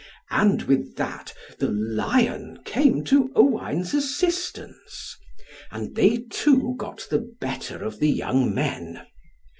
[0.31, 5.15] And with that the lion came to Owain's assistance;
[5.69, 9.05] and they two got the better of the young men.